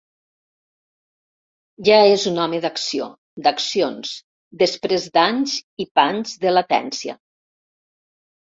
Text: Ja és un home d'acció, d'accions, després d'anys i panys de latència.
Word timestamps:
Ja 1.89 1.97
és 2.13 2.25
un 2.31 2.39
home 2.45 2.61
d'acció, 2.63 3.09
d'accions, 3.49 4.15
després 4.63 5.07
d'anys 5.19 5.57
i 5.87 5.91
panys 6.01 6.35
de 6.47 6.57
latència. 6.59 7.19